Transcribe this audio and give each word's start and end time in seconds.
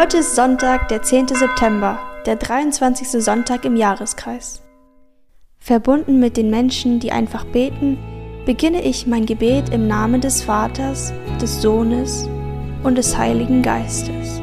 Heute 0.00 0.16
ist 0.16 0.34
Sonntag, 0.34 0.88
der 0.88 1.02
10. 1.02 1.28
September, 1.28 1.98
der 2.24 2.36
23. 2.36 3.22
Sonntag 3.22 3.66
im 3.66 3.76
Jahreskreis. 3.76 4.62
Verbunden 5.58 6.18
mit 6.18 6.38
den 6.38 6.48
Menschen, 6.48 7.00
die 7.00 7.12
einfach 7.12 7.44
beten, 7.44 7.98
beginne 8.46 8.80
ich 8.80 9.06
mein 9.06 9.26
Gebet 9.26 9.68
im 9.68 9.86
Namen 9.86 10.22
des 10.22 10.40
Vaters, 10.42 11.12
des 11.38 11.60
Sohnes 11.60 12.26
und 12.82 12.96
des 12.96 13.18
Heiligen 13.18 13.60
Geistes. 13.60 14.40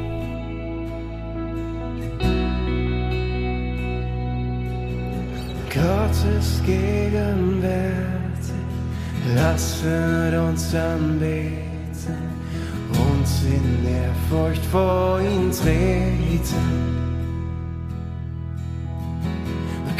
Gottes 5.74 6.62
Gegenwärtig, 6.68 7.96
lasset 9.34 10.38
uns 10.38 10.76
anbeten 10.76 11.67
uns 13.28 13.44
in 13.44 13.86
Ehrfurcht 13.86 14.66
vor 14.66 15.20
ihn 15.20 15.52
treten. 15.52 16.98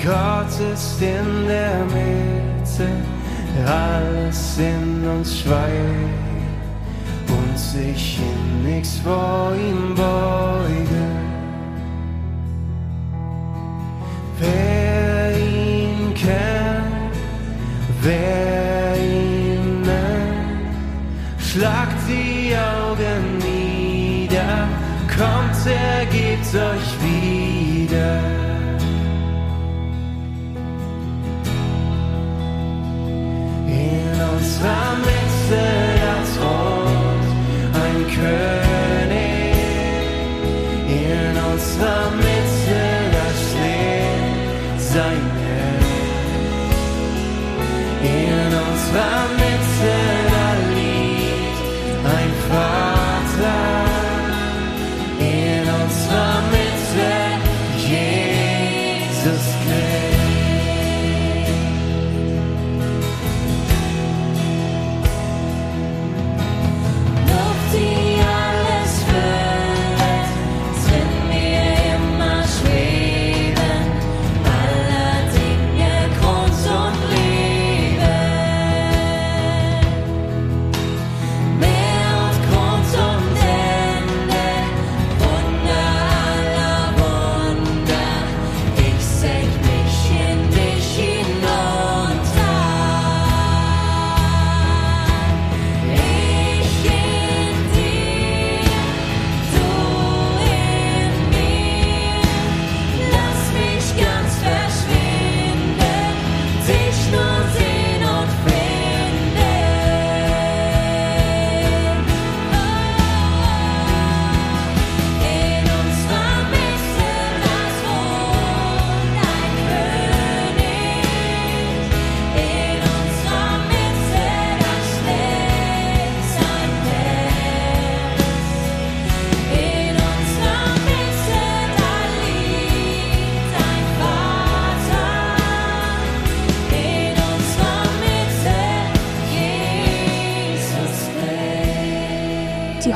Gott 0.04 0.74
ist 0.74 1.02
in 1.02 1.48
der 1.48 1.84
Mitte, 1.86 2.88
alles 3.66 4.58
in 4.58 5.06
uns 5.06 5.40
schweigt 5.40 5.68
und 7.28 7.60
sich 7.60 8.20
in 8.20 8.64
nichts 8.64 9.00
vor 9.00 9.52
ihm 9.54 9.94
beuge. 9.96 10.97
Er 26.56 26.77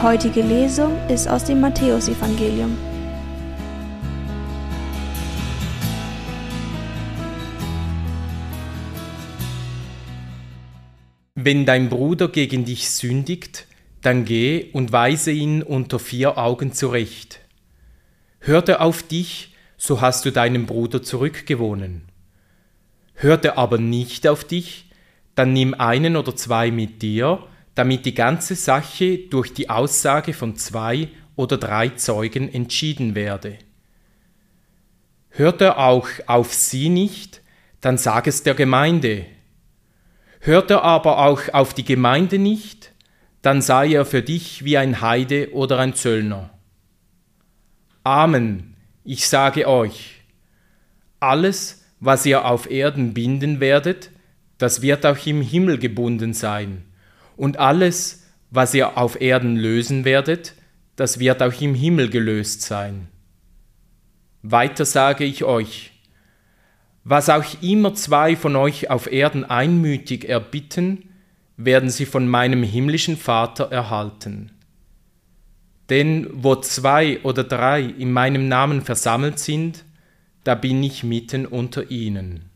Heutige 0.03 0.41
Lesung 0.41 0.97
ist 1.09 1.27
aus 1.27 1.45
dem 1.45 1.61
Matthäusevangelium. 1.61 2.75
Wenn 11.35 11.67
dein 11.67 11.89
Bruder 11.89 12.29
gegen 12.29 12.65
dich 12.65 12.89
sündigt, 12.89 13.67
dann 14.01 14.25
geh 14.25 14.71
und 14.73 14.91
weise 14.91 15.29
ihn 15.29 15.61
unter 15.61 15.99
vier 15.99 16.39
Augen 16.39 16.73
zurecht. 16.73 17.39
Hört 18.39 18.69
er 18.69 18.81
auf 18.81 19.03
dich, 19.03 19.53
so 19.77 20.01
hast 20.01 20.25
du 20.25 20.31
deinen 20.31 20.65
Bruder 20.65 21.03
zurückgewonnen. 21.03 22.09
Hört 23.13 23.45
er 23.45 23.59
aber 23.59 23.77
nicht 23.77 24.27
auf 24.27 24.45
dich, 24.45 24.89
dann 25.35 25.53
nimm 25.53 25.75
einen 25.75 26.15
oder 26.15 26.35
zwei 26.35 26.71
mit 26.71 27.03
dir, 27.03 27.43
damit 27.81 28.05
die 28.05 28.13
ganze 28.13 28.53
Sache 28.53 29.17
durch 29.17 29.55
die 29.55 29.71
Aussage 29.71 30.33
von 30.33 30.55
zwei 30.55 31.07
oder 31.35 31.57
drei 31.57 31.89
Zeugen 31.89 32.47
entschieden 32.47 33.15
werde. 33.15 33.57
Hört 35.29 35.61
er 35.61 35.79
auch 35.79 36.07
auf 36.27 36.53
sie 36.53 36.89
nicht, 36.89 37.41
dann 37.79 37.97
sag 37.97 38.27
es 38.27 38.43
der 38.43 38.53
Gemeinde. 38.53 39.25
Hört 40.41 40.69
er 40.69 40.83
aber 40.83 41.25
auch 41.25 41.41
auf 41.53 41.73
die 41.73 41.83
Gemeinde 41.83 42.37
nicht, 42.37 42.93
dann 43.41 43.63
sei 43.63 43.93
er 43.93 44.05
für 44.05 44.21
dich 44.21 44.63
wie 44.63 44.77
ein 44.77 45.01
Heide 45.01 45.51
oder 45.51 45.79
ein 45.79 45.95
Zöllner. 45.95 46.51
Amen, 48.03 48.75
ich 49.03 49.27
sage 49.27 49.67
euch, 49.67 50.21
alles, 51.19 51.83
was 51.99 52.27
ihr 52.27 52.45
auf 52.45 52.69
Erden 52.69 53.15
binden 53.15 53.59
werdet, 53.59 54.11
das 54.59 54.83
wird 54.83 55.03
auch 55.03 55.25
im 55.25 55.41
Himmel 55.41 55.79
gebunden 55.79 56.35
sein, 56.35 56.83
und 57.41 57.57
alles, 57.57 58.21
was 58.51 58.75
ihr 58.75 58.99
auf 58.99 59.19
Erden 59.19 59.55
lösen 59.55 60.05
werdet, 60.05 60.53
das 60.95 61.17
wird 61.17 61.41
auch 61.41 61.59
im 61.59 61.73
Himmel 61.73 62.07
gelöst 62.07 62.61
sein. 62.61 63.07
Weiter 64.43 64.85
sage 64.85 65.23
ich 65.23 65.43
euch, 65.43 65.91
was 67.03 67.31
auch 67.31 67.63
immer 67.63 67.95
zwei 67.95 68.35
von 68.35 68.55
euch 68.55 68.91
auf 68.91 69.11
Erden 69.11 69.43
einmütig 69.43 70.29
erbitten, 70.29 71.09
werden 71.57 71.89
sie 71.89 72.05
von 72.05 72.27
meinem 72.27 72.61
himmlischen 72.61 73.17
Vater 73.17 73.71
erhalten. 73.71 74.51
Denn 75.89 76.27
wo 76.31 76.57
zwei 76.57 77.21
oder 77.23 77.43
drei 77.43 77.81
in 77.81 78.11
meinem 78.11 78.49
Namen 78.49 78.83
versammelt 78.83 79.39
sind, 79.39 79.83
da 80.43 80.53
bin 80.53 80.83
ich 80.83 81.03
mitten 81.03 81.47
unter 81.47 81.89
ihnen. 81.89 82.50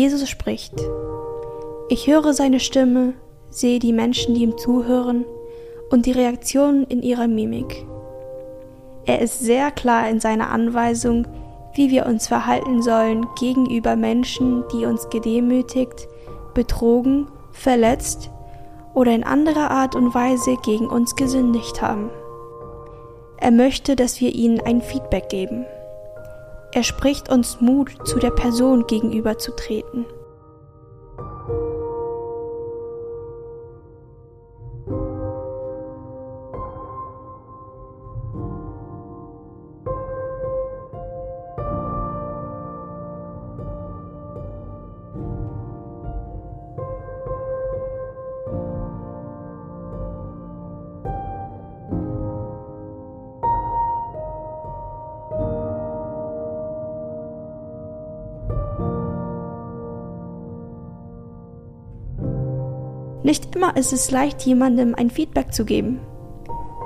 Jesus 0.00 0.30
spricht. 0.30 0.72
Ich 1.90 2.06
höre 2.06 2.32
seine 2.32 2.58
Stimme, 2.58 3.12
sehe 3.50 3.78
die 3.78 3.92
Menschen, 3.92 4.34
die 4.34 4.44
ihm 4.44 4.56
zuhören 4.56 5.26
und 5.90 6.06
die 6.06 6.12
Reaktionen 6.12 6.84
in 6.84 7.02
ihrer 7.02 7.28
Mimik. 7.28 7.86
Er 9.04 9.20
ist 9.20 9.40
sehr 9.40 9.70
klar 9.70 10.08
in 10.08 10.18
seiner 10.18 10.52
Anweisung, 10.52 11.26
wie 11.74 11.90
wir 11.90 12.06
uns 12.06 12.28
verhalten 12.28 12.80
sollen 12.80 13.26
gegenüber 13.38 13.94
Menschen, 13.94 14.64
die 14.72 14.86
uns 14.86 15.10
gedemütigt, 15.10 16.08
betrogen, 16.54 17.28
verletzt 17.52 18.30
oder 18.94 19.14
in 19.14 19.22
anderer 19.22 19.70
Art 19.70 19.94
und 19.94 20.14
Weise 20.14 20.56
gegen 20.64 20.88
uns 20.88 21.14
gesündigt 21.14 21.82
haben. 21.82 22.08
Er 23.36 23.50
möchte, 23.50 23.96
dass 23.96 24.18
wir 24.18 24.34
ihnen 24.34 24.62
ein 24.62 24.80
Feedback 24.80 25.28
geben. 25.28 25.66
Er 26.72 26.84
spricht 26.84 27.30
uns 27.30 27.60
Mut, 27.60 28.06
zu 28.06 28.18
der 28.18 28.30
Person 28.30 28.86
gegenüberzutreten. 28.86 30.06
Nicht 63.30 63.54
immer 63.54 63.76
ist 63.76 63.92
es 63.92 64.10
leicht, 64.10 64.42
jemandem 64.42 64.96
ein 64.96 65.08
Feedback 65.08 65.54
zu 65.54 65.64
geben. 65.64 66.00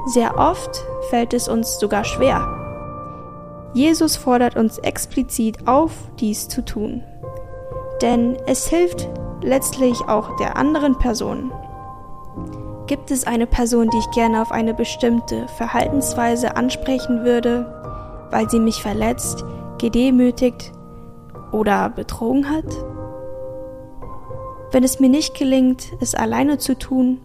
Sehr 0.05 0.37
oft 0.37 0.85
fällt 1.09 1.33
es 1.33 1.49
uns 1.49 1.81
sogar 1.81 2.05
schwer. 2.05 2.47
Jesus 3.73 4.17
fordert 4.17 4.55
uns 4.55 4.77
explizit 4.77 5.67
auf, 5.67 5.93
dies 6.21 6.47
zu 6.49 6.63
tun. 6.63 7.03
Denn 8.03 8.37
es 8.47 8.69
hilft 8.69 9.09
letztlich 9.41 9.99
auch 10.07 10.37
der 10.37 10.59
anderen 10.59 10.99
Person. 10.99 11.51
Gibt 12.89 13.11
es 13.11 13.27
eine 13.27 13.47
Person, 13.47 13.89
die 13.89 13.97
ich 13.97 14.11
gerne 14.11 14.43
auf 14.43 14.53
eine 14.53 14.75
bestimmte 14.75 15.49
Verhaltensweise 15.57 16.59
ansprechen 16.59 17.25
würde, 17.25 18.29
weil 18.31 18.51
sie 18.51 18.61
mich 18.61 18.83
verletzt, 18.83 19.47
gedemütigt 19.79 20.73
oder 21.53 21.89
betrogen 21.89 22.51
hat? 22.51 22.67
Wenn 24.75 24.83
es 24.83 24.99
mir 24.99 25.09
nicht 25.09 25.39
gelingt, 25.39 25.93
es 26.01 26.17
alleine 26.17 26.59
zu 26.59 26.77
tun, 26.77 27.21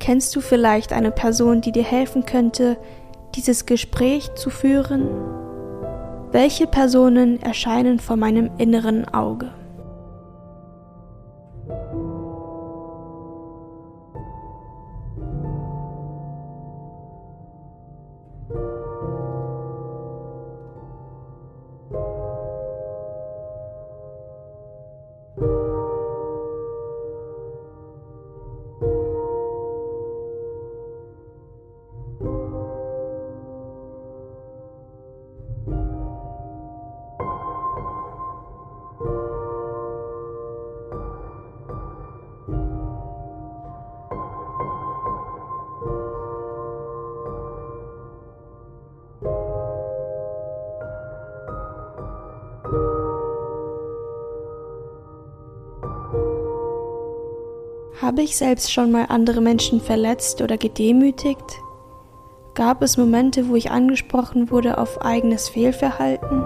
kennst 0.00 0.34
du 0.34 0.40
vielleicht 0.40 0.92
eine 0.92 1.12
Person, 1.12 1.60
die 1.60 1.70
dir 1.70 1.84
helfen 1.84 2.26
könnte, 2.26 2.76
dieses 3.36 3.66
Gespräch 3.66 4.34
zu 4.34 4.50
führen? 4.50 5.06
Welche 6.32 6.66
Personen 6.66 7.40
erscheinen 7.40 8.00
vor 8.00 8.16
meinem 8.16 8.50
inneren 8.58 9.06
Auge? 9.06 9.52
Habe 58.12 58.24
ich 58.24 58.36
selbst 58.36 58.70
schon 58.70 58.90
mal 58.90 59.06
andere 59.08 59.40
Menschen 59.40 59.80
verletzt 59.80 60.42
oder 60.42 60.58
gedemütigt? 60.58 61.62
Gab 62.52 62.82
es 62.82 62.98
Momente, 62.98 63.48
wo 63.48 63.56
ich 63.56 63.70
angesprochen 63.70 64.50
wurde 64.50 64.76
auf 64.76 65.00
eigenes 65.00 65.48
Fehlverhalten? 65.48 66.44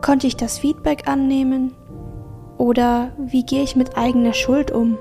Konnte 0.00 0.28
ich 0.28 0.36
das 0.36 0.60
Feedback 0.60 1.08
annehmen? 1.08 1.74
Oder 2.56 3.10
wie 3.18 3.44
gehe 3.44 3.64
ich 3.64 3.74
mit 3.74 3.98
eigener 3.98 4.32
Schuld 4.32 4.70
um? 4.70 4.96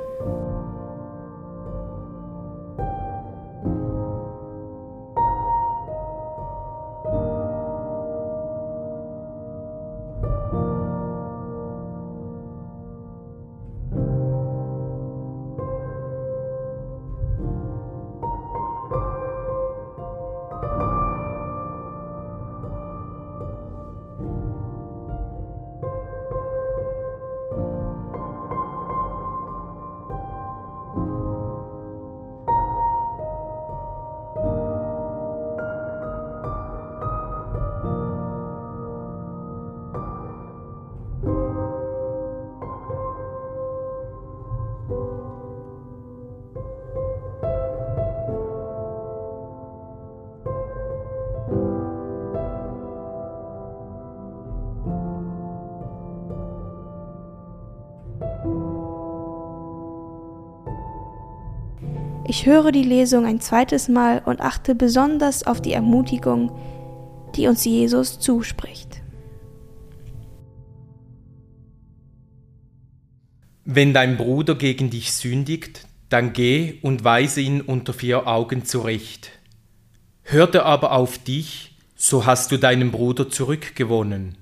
Ich 62.32 62.46
höre 62.46 62.72
die 62.72 62.86
Lesung 62.86 63.26
ein 63.26 63.42
zweites 63.42 63.90
Mal 63.90 64.22
und 64.24 64.40
achte 64.40 64.74
besonders 64.74 65.46
auf 65.46 65.62
die 65.62 65.74
Ermutigung, 65.74 66.58
die 67.36 67.46
uns 67.46 67.66
Jesus 67.66 68.22
zuspricht. 68.22 69.02
Wenn 73.66 73.94
dein 73.94 74.16
Bruder 74.16 74.56
gegen 74.56 74.90
dich 74.90 75.12
sündigt, 75.12 75.86
dann 76.08 76.32
geh 76.32 76.80
und 76.82 77.04
weise 77.04 77.42
ihn 77.42 77.60
unter 77.60 77.92
vier 77.92 78.26
Augen 78.28 78.64
zurecht. 78.64 79.32
Hört 80.24 80.56
er 80.56 80.66
aber 80.66 80.94
auf 80.94 81.18
dich, 81.18 81.76
so 81.98 82.26
hast 82.26 82.54
du 82.54 82.58
deinen 82.58 82.92
Bruder 82.92 83.30
zurückgewonnen. 83.30 84.38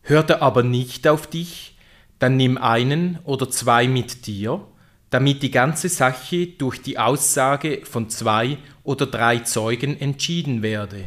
Hört 0.00 0.30
er 0.30 0.40
aber 0.40 0.62
nicht 0.62 1.06
auf 1.06 1.26
dich, 1.26 1.76
dann 2.18 2.38
nimm 2.38 2.56
einen 2.56 3.18
oder 3.24 3.50
zwei 3.50 3.86
mit 3.88 4.26
dir, 4.26 4.66
damit 5.10 5.42
die 5.42 5.50
ganze 5.50 5.88
Sache 5.88 6.46
durch 6.46 6.82
die 6.82 6.98
Aussage 6.98 7.80
von 7.84 8.10
zwei 8.10 8.58
oder 8.84 9.06
drei 9.06 9.38
Zeugen 9.38 9.98
entschieden 9.98 10.62
werde. 10.62 11.04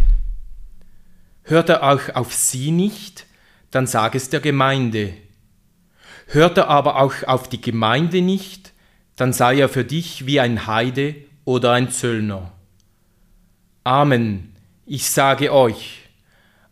Hört 1.43 1.70
er 1.70 1.84
auch 1.84 2.15
auf 2.15 2.34
sie 2.34 2.72
nicht, 2.72 3.25
dann 3.70 3.88
sag 3.88 4.15
es 4.15 4.29
der 4.29 4.39
Gemeinde. 4.39 5.13
Hört 6.27 6.58
er 6.58 6.67
aber 6.67 7.00
auch 7.00 7.24
auf 7.27 7.50
die 7.50 7.62
Gemeinde 7.62 8.22
nicht, 8.22 8.74
dann 9.15 9.34
sei 9.34 9.60
er 9.60 9.70
für 9.70 9.84
dich 9.84 10.25
wie 10.25 10.39
ein 10.39 10.65
Heide 10.65 11.15
oder 11.46 11.74
ein 11.74 11.89
Zöllner. 11.89 12.51
Amen, 13.84 14.55
ich 14.86 15.10
sage 15.10 15.53
euch, 15.53 16.00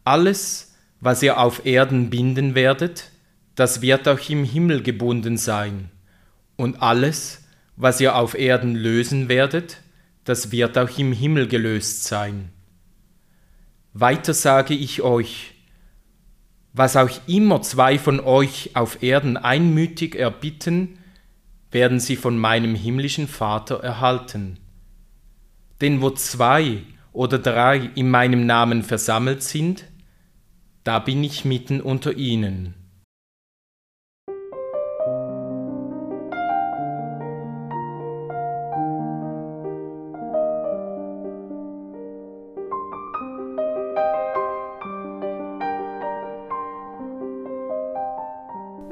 alles, 0.03 0.75
was 0.99 1.21
ihr 1.21 1.39
auf 1.39 1.65
Erden 1.65 2.09
binden 2.09 2.55
werdet, 2.55 3.11
das 3.55 3.81
wird 3.81 4.07
auch 4.07 4.29
im 4.29 4.43
Himmel 4.43 4.81
gebunden 4.81 5.37
sein 5.37 5.91
und 6.59 6.81
alles, 6.81 7.45
was 7.77 8.01
ihr 8.01 8.15
auf 8.15 8.37
Erden 8.37 8.75
lösen 8.75 9.29
werdet, 9.29 9.77
das 10.25 10.51
wird 10.51 10.77
auch 10.77 10.97
im 10.97 11.13
Himmel 11.13 11.47
gelöst 11.47 12.03
sein. 12.03 12.49
Weiter 13.93 14.33
sage 14.33 14.73
ich 14.73 15.01
euch, 15.01 15.53
was 16.73 16.97
auch 16.97 17.09
immer 17.27 17.61
zwei 17.61 17.97
von 17.97 18.19
euch 18.19 18.71
auf 18.75 19.01
Erden 19.01 19.37
einmütig 19.37 20.15
erbitten, 20.15 20.99
werden 21.71 22.01
sie 22.01 22.17
von 22.17 22.37
meinem 22.37 22.75
himmlischen 22.75 23.29
Vater 23.29 23.81
erhalten. 23.81 24.59
Denn 25.79 26.01
wo 26.01 26.09
zwei 26.09 26.81
oder 27.13 27.39
drei 27.39 27.89
in 27.95 28.09
meinem 28.09 28.45
Namen 28.45 28.83
versammelt 28.83 29.43
sind, 29.43 29.85
da 30.83 30.99
bin 30.99 31.23
ich 31.23 31.45
mitten 31.45 31.79
unter 31.79 32.17
ihnen. 32.17 32.78